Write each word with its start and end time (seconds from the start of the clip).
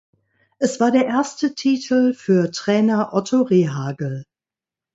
Es 0.57 0.79
war 0.79 0.89
der 0.89 1.05
erste 1.05 1.53
Titel 1.53 2.15
für 2.15 2.49
Trainer 2.49 3.13
Otto 3.13 3.43
Rehhagel. 3.43 4.25